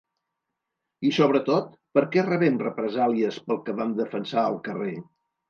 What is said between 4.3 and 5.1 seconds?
al carrer?